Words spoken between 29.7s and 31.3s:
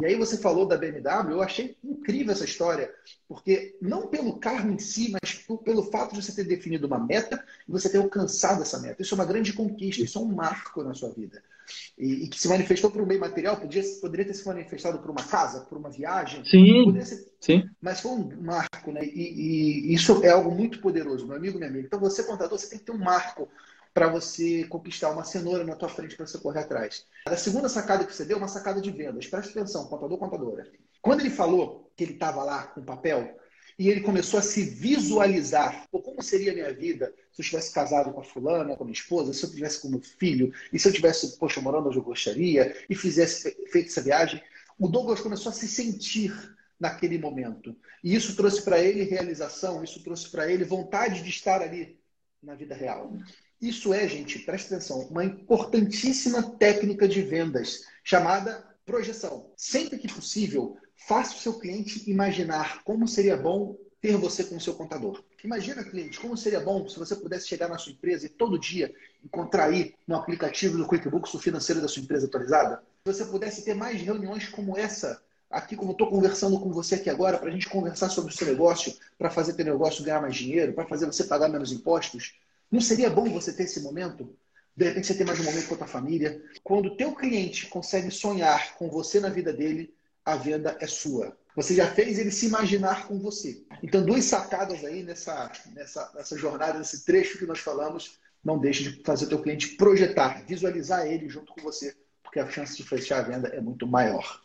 contador, contadora. Quando ele